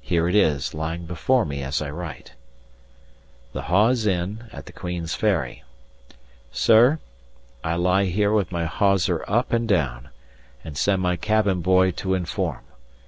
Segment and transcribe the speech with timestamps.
[0.00, 2.34] Here it is, lying before me as I write:
[3.52, 5.64] "The Hawes Inn, at the Queen's Ferry.
[6.52, 7.00] "Sir,
[7.64, 10.10] I lie here with my hawser up and down,
[10.62, 12.62] and send my cabin boy to informe.